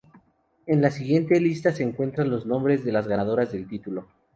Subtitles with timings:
[0.65, 4.07] En la siguiente lista se encuentran los nombres de las ganadoras del título.